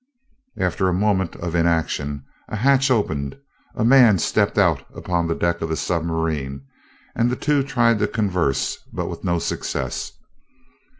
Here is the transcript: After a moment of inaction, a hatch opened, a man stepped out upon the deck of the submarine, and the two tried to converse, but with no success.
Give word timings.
After 0.57 0.89
a 0.89 0.93
moment 0.95 1.35
of 1.35 1.53
inaction, 1.53 2.23
a 2.49 2.55
hatch 2.55 2.89
opened, 2.89 3.37
a 3.75 3.85
man 3.85 4.17
stepped 4.17 4.57
out 4.57 4.81
upon 4.95 5.27
the 5.27 5.35
deck 5.35 5.61
of 5.61 5.69
the 5.69 5.77
submarine, 5.77 6.65
and 7.15 7.29
the 7.29 7.35
two 7.35 7.61
tried 7.61 7.99
to 7.99 8.07
converse, 8.07 8.79
but 8.91 9.09
with 9.09 9.23
no 9.23 9.37
success. 9.37 10.11